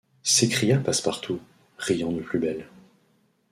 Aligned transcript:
s’écria 0.23 0.79
Passepartout, 0.79 1.39
riant 1.77 2.11
de 2.11 2.21
plus 2.21 2.39
belle. 2.39 2.65